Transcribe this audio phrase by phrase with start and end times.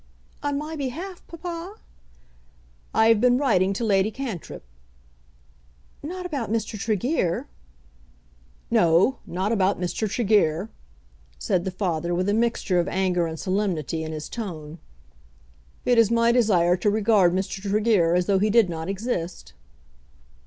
[0.41, 1.75] "On my behalf, papa?"
[2.91, 4.63] "I have been writing to Lady Cantrip."
[6.01, 6.75] "Not about Mr.
[6.79, 7.47] Tregear?"
[8.71, 10.09] "No; not about Mr.
[10.09, 10.69] Tregear,"
[11.37, 14.79] said the father with a mixture of anger and solemnity in his tone.
[15.85, 17.61] "It is my desire to regard Mr.
[17.61, 19.53] Tregear as though he did not exist."